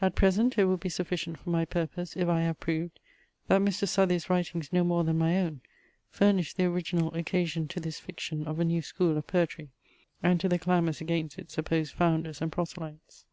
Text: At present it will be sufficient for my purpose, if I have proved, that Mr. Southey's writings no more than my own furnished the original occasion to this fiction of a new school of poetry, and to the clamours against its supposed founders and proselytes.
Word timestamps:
At 0.00 0.14
present 0.14 0.56
it 0.56 0.66
will 0.66 0.76
be 0.76 0.88
sufficient 0.88 1.36
for 1.36 1.50
my 1.50 1.64
purpose, 1.64 2.14
if 2.16 2.28
I 2.28 2.42
have 2.42 2.60
proved, 2.60 3.00
that 3.48 3.60
Mr. 3.60 3.88
Southey's 3.88 4.30
writings 4.30 4.72
no 4.72 4.84
more 4.84 5.02
than 5.02 5.18
my 5.18 5.40
own 5.40 5.62
furnished 6.10 6.56
the 6.56 6.66
original 6.66 7.12
occasion 7.12 7.66
to 7.66 7.80
this 7.80 7.98
fiction 7.98 8.44
of 8.46 8.60
a 8.60 8.64
new 8.64 8.82
school 8.82 9.18
of 9.18 9.26
poetry, 9.26 9.70
and 10.22 10.38
to 10.38 10.48
the 10.48 10.60
clamours 10.60 11.00
against 11.00 11.40
its 11.40 11.54
supposed 11.54 11.92
founders 11.92 12.40
and 12.40 12.52
proselytes. 12.52 13.24